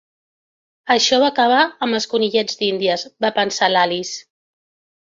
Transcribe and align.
"Això 0.95 1.19
va 1.25 1.27
acabar 1.33 1.59
amb 1.87 1.99
els 1.99 2.09
conillets 2.15 2.59
d'índies!" 2.63 3.07
va 3.27 3.35
pensar 3.41 3.73
l'Alice. 3.77 4.23